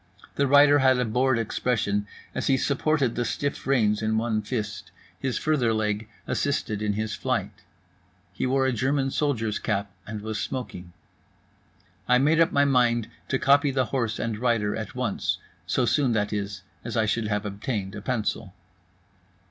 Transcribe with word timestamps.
The 0.33 0.47
rider 0.47 0.79
had 0.79 0.97
a 0.97 1.05
bored 1.05 1.37
expression 1.37 2.07
as 2.33 2.47
he 2.47 2.57
supported 2.57 3.13
the 3.13 3.23
stiff 3.23 3.67
reins 3.67 4.01
in 4.01 4.17
one 4.17 4.41
fist. 4.41 4.89
His 5.19 5.37
further 5.37 5.75
leg 5.75 6.09
assisted 6.25 6.81
in 6.81 6.93
his 6.93 7.13
flight. 7.13 7.61
He 8.33 8.47
wore 8.47 8.65
a 8.65 8.73
German 8.73 9.11
soldier's 9.11 9.59
cap 9.59 9.91
and 10.07 10.21
was 10.23 10.41
smoking. 10.41 10.91
I 12.07 12.17
made 12.17 12.39
up 12.39 12.51
my 12.51 12.65
mind 12.65 13.09
to 13.27 13.37
copy 13.37 13.69
the 13.69 13.85
horse 13.93 14.17
and 14.17 14.39
rider 14.39 14.75
at 14.75 14.95
once, 14.95 15.37
so 15.67 15.85
soon, 15.85 16.13
that 16.13 16.33
is, 16.33 16.63
as 16.83 16.97
I 16.97 17.05
should 17.05 17.27
have 17.27 17.45
obtained 17.45 17.93
a 17.93 18.01
pencil. 18.01 18.55